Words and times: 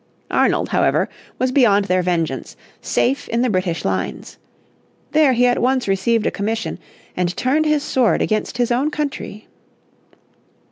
Arnold, 0.31 0.69
however, 0.69 1.09
was 1.37 1.51
beyond 1.51 1.85
their 1.85 2.01
vengeance, 2.01 2.57
safe 2.81 3.29
in 3.29 3.43
the 3.43 3.51
British 3.51 3.85
lines. 3.85 4.39
There 5.11 5.33
he 5.33 5.45
at 5.45 5.61
once 5.61 5.87
received 5.87 6.25
a 6.25 6.31
commission, 6.31 6.79
and 7.15 7.37
turned 7.37 7.67
his 7.67 7.83
sword 7.83 8.19
against 8.19 8.57
his 8.57 8.71
own 8.71 8.89
country. 8.89 9.47